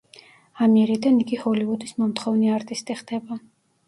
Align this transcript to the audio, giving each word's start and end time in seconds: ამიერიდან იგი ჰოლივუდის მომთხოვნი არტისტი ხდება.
ამიერიდან 0.67 1.19
იგი 1.23 1.37
ჰოლივუდის 1.41 1.93
მომთხოვნი 1.99 2.49
არტისტი 2.55 2.97
ხდება. 3.03 3.39